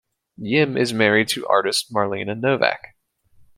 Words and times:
Yim 0.39 0.77
is 0.77 0.91
married 0.95 1.27
to 1.27 1.45
artist 1.47 1.93
Marlena 1.93 2.35
Novak. 2.35 2.95